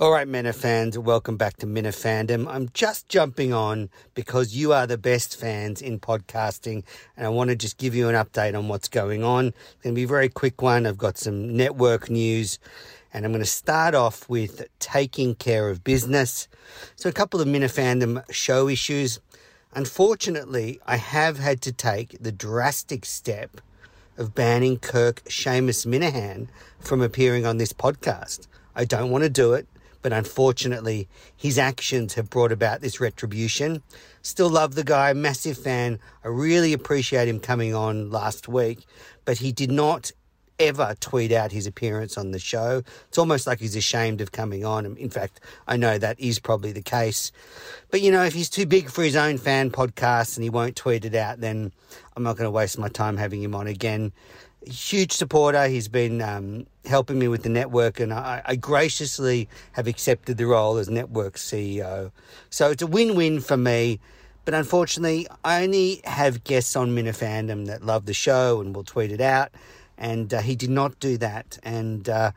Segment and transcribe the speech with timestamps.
[0.00, 2.46] All right, Minifans, welcome back to Minifandom.
[2.48, 6.84] I'm just jumping on because you are the best fans in podcasting,
[7.18, 9.48] and I want to just give you an update on what's going on.
[9.48, 10.86] It's going to be a very quick one.
[10.86, 12.58] I've got some network news,
[13.12, 16.48] and I'm going to start off with taking care of business.
[16.96, 19.20] So, a couple of Minifandom show issues.
[19.74, 23.60] Unfortunately, I have had to take the drastic step
[24.16, 26.48] of banning Kirk Seamus Minihane
[26.78, 28.46] from appearing on this podcast.
[28.74, 29.66] I don't want to do it
[30.02, 33.82] but unfortunately, his actions have brought about this retribution.
[34.22, 35.98] Still love the guy, massive fan.
[36.24, 38.86] I really appreciate him coming on last week,
[39.24, 40.12] but he did not
[40.60, 42.82] ever tweet out his appearance on the show.
[43.08, 44.84] It's almost like he's ashamed of coming on.
[44.98, 47.32] In fact, I know that is probably the case.
[47.90, 50.76] But you know, if he's too big for his own fan podcast and he won't
[50.76, 51.72] tweet it out, then
[52.14, 54.12] I'm not going to waste my time having him on again
[54.66, 55.66] huge supporter.
[55.68, 60.46] He's been um, helping me with the network, and I, I, graciously have accepted the
[60.46, 62.12] role as network CEO.
[62.50, 64.00] So it's a win win for me.
[64.44, 69.12] But unfortunately, I only have guests on Minifandom that love the show and will tweet
[69.12, 69.50] it out,
[69.98, 71.58] and uh, he did not do that.
[71.62, 72.32] And uh,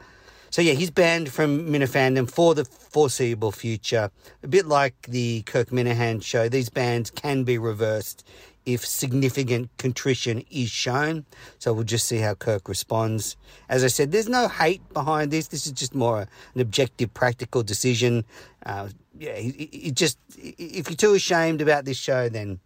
[0.53, 4.11] so, yeah, he's banned from Minifandom for the foreseeable future.
[4.43, 8.23] A bit like the Kirk Minihane show, these bans can be reversed
[8.65, 11.25] if significant contrition is shown.
[11.59, 13.35] So we'll just see how Kirk responds.
[13.69, 15.47] As I said, there's no hate behind this.
[15.47, 18.25] This is just more an objective, practical decision.
[18.65, 22.59] Uh, yeah, it, just if you're too ashamed about this show, then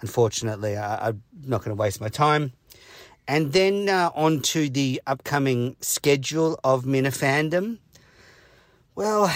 [0.00, 2.52] unfortunately, I, am not going to waste my time.
[3.28, 7.78] And then uh, on to the upcoming schedule of Minifandom.
[8.94, 9.32] Well,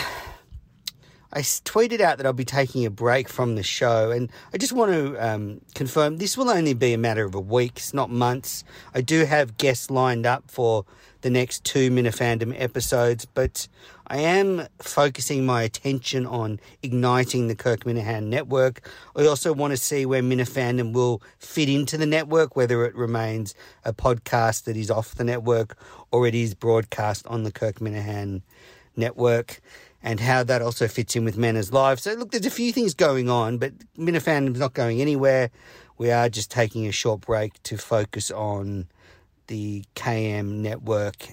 [1.37, 4.73] I tweeted out that I'll be taking a break from the show, and I just
[4.73, 8.65] want to um, confirm this will only be a matter of a weeks, not months.
[8.95, 10.87] I do have guests lined up for
[11.21, 13.69] the next two Minifandom episodes, but
[14.07, 18.89] I am focusing my attention on igniting the Kirk Minihane network.
[19.15, 23.55] I also want to see where Minifandom will fit into the network, whether it remains
[23.85, 25.77] a podcast that is off the network
[26.11, 28.41] or it is broadcast on the Kirk Minihane
[28.97, 29.61] network
[30.07, 31.99] and how that also fits in with Menna's life.
[31.99, 35.51] So, look, there's a few things going on, but Minifandom's not going anywhere.
[35.99, 38.87] We are just taking a short break to focus on
[39.49, 41.27] the KM network.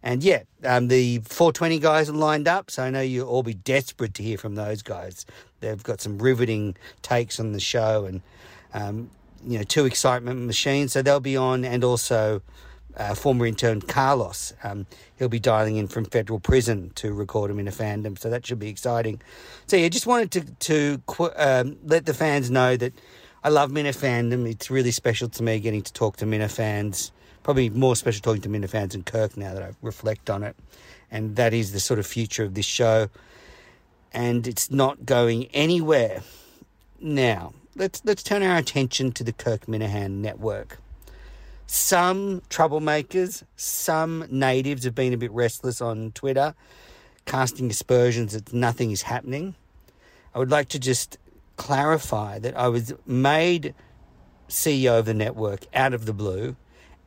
[0.00, 3.54] And yeah, um, the 420 guys are lined up, so I know you'll all be
[3.54, 5.26] desperate to hear from those guys.
[5.58, 8.22] They've got some riveting takes on the show and,
[8.72, 9.10] um,
[9.44, 12.42] you know, two excitement machines, so they'll be on, and also
[12.96, 14.52] uh, former intern Carlos.
[14.62, 14.86] Um,
[15.16, 18.46] he'll be dialing in from federal prison to record him in a fandom, so that
[18.46, 19.20] should be exciting.
[19.66, 21.02] So yeah, just wanted to to
[21.36, 22.92] um, let the fans know that
[23.42, 24.48] I love Minifandom.
[24.50, 27.10] It's really special to me getting to talk to Minifans.
[27.42, 30.56] Probably more special talking to Minifans and Kirk now that I reflect on it,
[31.10, 33.08] and that is the sort of future of this show.
[34.12, 36.22] And it's not going anywhere.
[37.00, 40.78] Now let's let's turn our attention to the Kirk Minihane network.
[41.72, 46.56] Some troublemakers, some natives have been a bit restless on Twitter,
[47.26, 49.54] casting aspersions that nothing is happening.
[50.34, 51.16] I would like to just
[51.56, 53.72] clarify that I was made
[54.48, 56.56] CEO of the network out of the blue,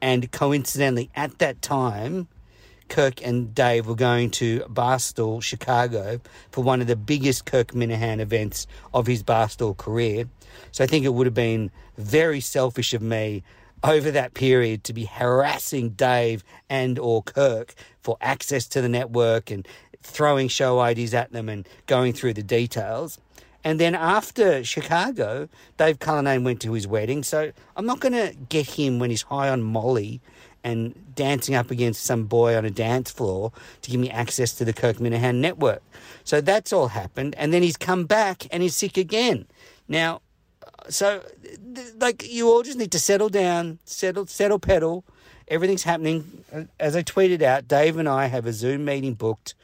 [0.01, 2.29] and coincidentally, at that time,
[2.87, 6.21] Kirk and Dave were going to Barstool, Chicago,
[6.51, 10.29] for one of the biggest Kirk Minihane events of his Barstool career.
[10.71, 13.43] So I think it would have been very selfish of me
[13.83, 19.51] over that period to be harassing Dave and or Kirk for access to the network
[19.51, 19.67] and
[20.01, 23.19] throwing show ideas at them and going through the details.
[23.63, 27.23] And then after Chicago, Dave Cullinane went to his wedding.
[27.23, 30.21] So I'm not going to get him when he's high on Molly
[30.65, 33.51] and dancing up against some boy on a dance floor
[33.81, 35.81] to give me access to the Kirk Minihane network.
[36.23, 37.35] So that's all happened.
[37.37, 39.45] And then he's come back and he's sick again.
[39.87, 40.21] Now,
[40.89, 41.23] so
[41.97, 45.03] like you all just need to settle down, settle, settle, pedal.
[45.47, 46.43] Everything's happening.
[46.79, 49.55] As I tweeted out, Dave and I have a Zoom meeting booked.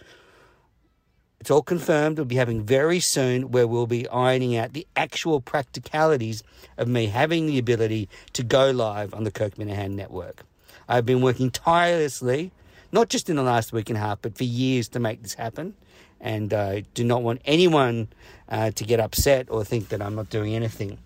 [1.40, 2.18] It's all confirmed.
[2.18, 6.44] We'll be having very soon where we'll be ironing out the actual practicalities
[6.77, 10.44] of me having the ability to go live on the Kirk Minihane network.
[10.89, 12.51] I've been working tirelessly,
[12.92, 15.36] not just in the last week and a half, but for years to make this
[15.36, 15.75] happen.
[16.19, 18.10] And I do not want anyone
[18.50, 20.98] uh, to get upset or think that I'm not doing anything.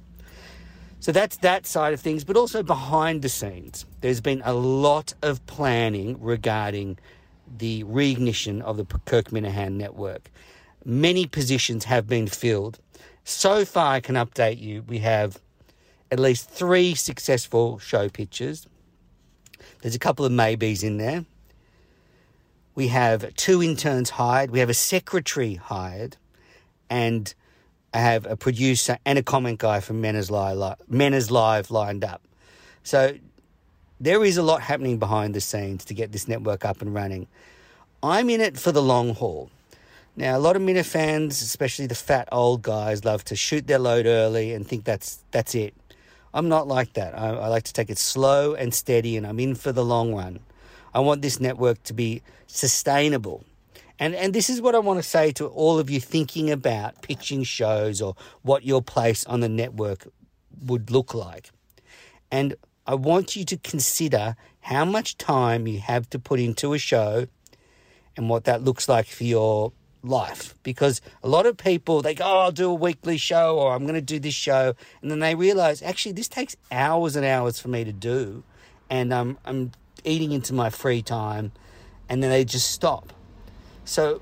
[1.03, 5.13] So that's that side of things, but also behind the scenes, there's been a lot
[5.21, 6.97] of planning regarding
[7.57, 10.31] the reignition of the Kirk Minihane network.
[10.85, 12.79] Many positions have been filled.
[13.25, 15.41] So far, I can update you, we have
[16.09, 18.65] at least three successful show pitches.
[19.81, 21.25] There's a couple of maybes in there.
[22.75, 24.51] We have two interns hired.
[24.51, 26.15] We have a secretary hired,
[26.89, 27.33] and
[27.93, 30.77] I have a producer and a comment guy from Men's Live,
[31.31, 32.21] Live lined up.
[32.83, 33.15] So
[33.99, 37.27] there is a lot happening behind the scenes to get this network up and running.
[38.01, 39.51] I'm in it for the long haul.
[40.15, 44.05] Now, a lot of Minifans, especially the fat old guys, love to shoot their load
[44.05, 45.73] early and think that's that's it.
[46.33, 47.17] I'm not like that.
[47.17, 50.13] I, I like to take it slow and steady, and I'm in for the long
[50.13, 50.39] run.
[50.93, 53.43] I want this network to be sustainable.
[53.99, 57.01] And, and this is what I want to say to all of you thinking about
[57.01, 60.07] pitching shows or what your place on the network
[60.65, 61.51] would look like.
[62.31, 62.55] And
[62.85, 67.27] I want you to consider how much time you have to put into a show
[68.17, 69.71] and what that looks like for your
[70.03, 70.55] life.
[70.63, 73.83] Because a lot of people, they go, oh, I'll do a weekly show or I'm
[73.83, 74.73] going to do this show.
[75.01, 78.43] And then they realize, actually, this takes hours and hours for me to do.
[78.89, 79.71] And um, I'm
[80.03, 81.51] eating into my free time.
[82.09, 83.13] And then they just stop.
[83.85, 84.21] So,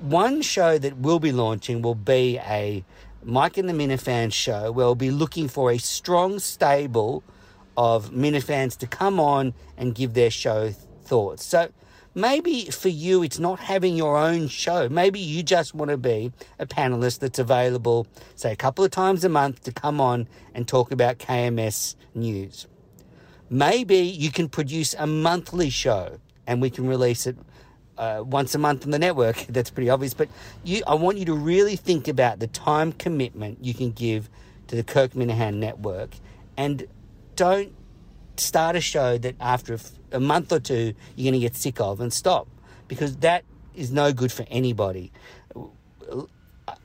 [0.00, 2.84] one show that we'll be launching will be a
[3.22, 7.24] Mike and the Minifans show where we'll be looking for a strong stable
[7.76, 10.70] of Minifans to come on and give their show
[11.04, 11.44] thoughts.
[11.44, 11.70] So
[12.14, 14.90] maybe for you, it's not having your own show.
[14.90, 19.24] Maybe you just want to be a panelist that's available, say, a couple of times
[19.24, 22.66] a month to come on and talk about KMS news.
[23.48, 27.38] Maybe you can produce a monthly show and we can release it
[27.98, 29.36] uh, once a month on the network.
[29.48, 30.14] That's pretty obvious.
[30.14, 30.28] But
[30.62, 34.28] you, I want you to really think about the time commitment you can give
[34.68, 36.10] to the Kirk Minihane network
[36.56, 36.86] and
[37.36, 37.72] don't
[38.36, 39.78] start a show that after
[40.12, 42.48] a month or two you're going to get sick of and stop
[42.88, 43.44] because that
[43.74, 45.12] is no good for anybody.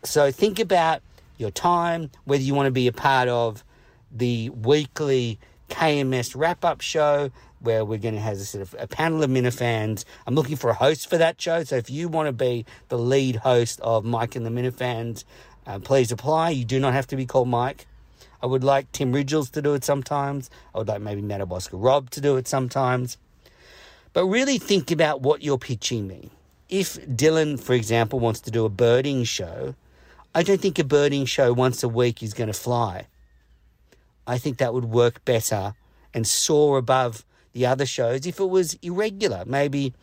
[0.04, 1.02] So think about
[1.38, 3.64] your time, whether you want to be a part of
[4.12, 8.88] the weekly KMS wrap up show where we're going to have a sort of a
[8.88, 10.06] panel of Minifans.
[10.26, 11.64] I'm looking for a host for that show.
[11.64, 15.24] So if you want to be the lead host of Mike and the Minifans,
[15.68, 16.52] uh, please apply.
[16.52, 17.86] You do not have to be called Mike.
[18.42, 20.50] I would like Tim Ridgels to do it sometimes.
[20.74, 23.18] I would like maybe Madawaska Rob to do it sometimes.
[24.14, 26.32] But really think about what you're pitching me.
[26.70, 29.76] If Dylan, for example, wants to do a birding show,
[30.34, 33.08] I don't think a birding show once a week is going to fly.
[34.30, 35.74] I think that would work better
[36.14, 39.44] and soar above the other shows if it was irregular.
[39.46, 39.94] Maybe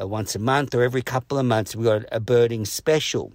[0.00, 3.32] uh, once a month or every couple of months we got a birding special.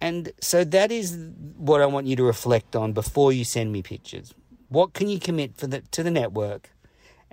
[0.00, 1.16] And so that is
[1.56, 4.34] what I want you to reflect on before you send me pictures.
[4.68, 6.70] What can you commit for the, to the network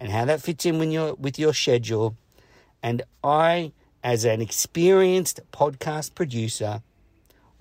[0.01, 2.18] and how that fits in with your, with your schedule.
[2.81, 3.72] And I,
[4.04, 6.81] as an experienced podcast producer,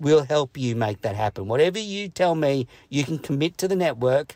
[0.01, 1.47] will help you make that happen.
[1.47, 4.35] Whatever you tell me you can commit to the network,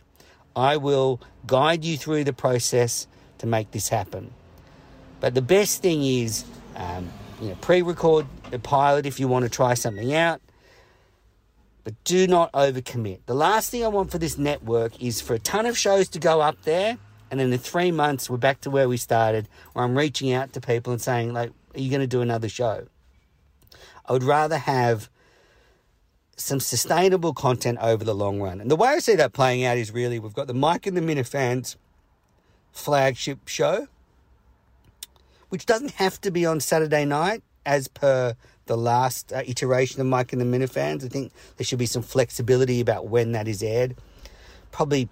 [0.56, 3.08] I will guide you through the process
[3.40, 4.32] to make this happen.
[5.20, 6.46] But the best thing is,
[6.76, 7.10] um,
[7.42, 10.40] you know, pre-record the pilot if you want to try something out
[11.86, 13.20] but do not overcommit.
[13.28, 16.20] The last thing I want for this network is for a ton of shows to
[16.20, 16.98] go up there,
[17.30, 20.52] and then in three months we're back to where we started, where I'm reaching out
[20.54, 22.88] to people and saying, like, are you going to do another show?
[24.08, 25.10] I would rather have
[26.36, 28.60] some sustainable content over the long run.
[28.60, 30.96] And the way I see that playing out is really we've got the Mike and
[30.96, 31.76] the Minifans
[32.72, 33.88] flagship show,
[35.50, 38.36] which doesn't have to be on Saturday night as per
[38.66, 41.06] the last uh, iteration of Mike and the Minifans.
[41.06, 43.96] I think there should be some flexibility about when that is aired.
[44.72, 45.08] Probably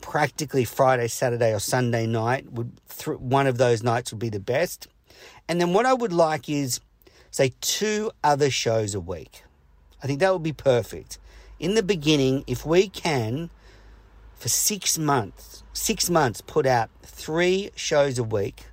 [0.00, 4.40] practically Friday, Saturday, or Sunday night would th- one of those nights would be the
[4.40, 4.86] best.
[5.48, 6.80] And then what I would like is
[7.30, 9.43] say two other shows a week.
[10.04, 11.18] I think that would be perfect.
[11.58, 13.50] In the beginning, if we can
[14.34, 18.66] for 6 months, 6 months put out 3 shows a week,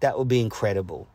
[0.00, 1.06] that would be incredible.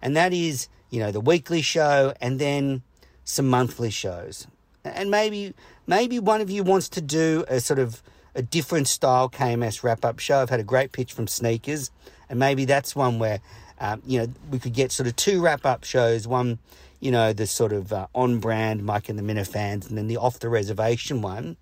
[0.00, 2.82] And that is you know, the weekly show and then
[3.24, 4.46] some monthly shows.
[4.84, 5.54] And maybe
[5.88, 8.00] maybe one of you wants to do a sort of
[8.36, 10.40] a different style KMS wrap up show.
[10.40, 11.90] I've had a great pitch from Sneakers,
[12.28, 13.40] and maybe that's one where
[13.84, 16.26] um, you know we could get sort of two wrap up shows.
[16.26, 16.58] One,
[17.00, 20.16] you know, the sort of uh, on brand Mike and the Minifans, and then the
[20.16, 21.58] off the reservation one.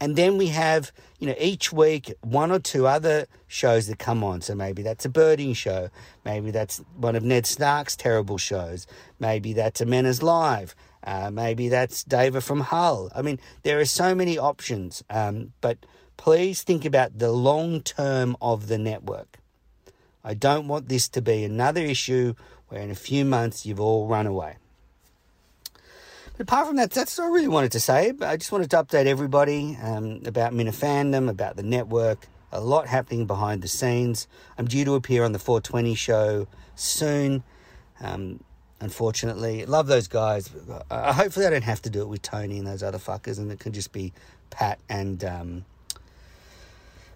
[0.00, 4.22] And then we have, you know, each week one or two other shows that come
[4.22, 4.40] on.
[4.40, 5.88] So maybe that's a birding show.
[6.24, 8.86] Maybe that's one of Ned Stark's terrible shows.
[9.18, 10.76] Maybe that's a Men's Live.
[11.02, 13.10] Uh, maybe that's David from Hull.
[13.14, 15.02] I mean, there are so many options.
[15.10, 15.78] Um, but
[16.16, 19.38] please think about the long term of the network.
[20.24, 22.34] I don't want this to be another issue
[22.68, 24.56] where in a few months you've all run away.
[26.36, 28.10] But apart from that, that's all I really wanted to say.
[28.12, 32.26] But I just wanted to update everybody um, about Minifandom, about the network.
[32.50, 34.26] a lot happening behind the scenes.
[34.58, 37.44] I'm due to appear on the 420 show soon.
[38.00, 38.42] Um,
[38.80, 40.50] unfortunately, love those guys.
[40.90, 43.52] Uh, hopefully, I don't have to do it with Tony and those other fuckers, and
[43.52, 44.12] it can just be
[44.50, 45.64] Pat and um,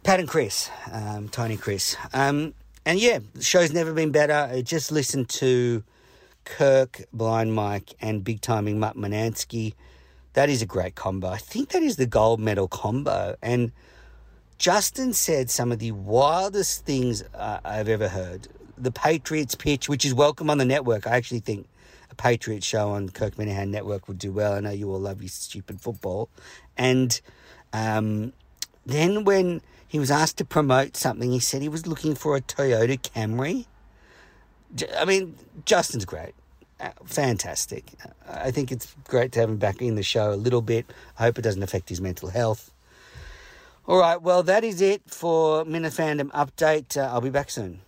[0.04, 1.96] Pat and Chris, um, Tony Chris.
[2.88, 4.32] And yeah, the show's never been better.
[4.32, 5.84] I just listened to
[6.46, 9.74] Kirk, Blind Mike, and Big Timing Mutt Manansky.
[10.32, 11.28] That is a great combo.
[11.28, 13.36] I think that is the gold medal combo.
[13.42, 13.72] And
[14.56, 18.48] Justin said some of the wildest things uh, I've ever heard.
[18.78, 21.06] The Patriots pitch, which is welcome on the network.
[21.06, 21.68] I actually think
[22.10, 24.54] a Patriots show on Kirk Minihane Network would do well.
[24.54, 26.30] I know you all love your stupid football.
[26.78, 27.20] And
[27.74, 28.32] um,
[28.86, 32.40] then when he was asked to promote something, he said he was looking for a
[32.40, 33.66] Toyota Camry.
[34.96, 36.34] I mean, Justin's great.
[36.78, 37.84] Uh, fantastic.
[38.28, 40.92] I think it's great to have him back in the show a little bit.
[41.18, 42.70] I hope it doesn't affect his mental health.
[43.86, 46.96] All right, well, that is it for Minifandom update.
[46.96, 47.80] Uh, I'll be back soon.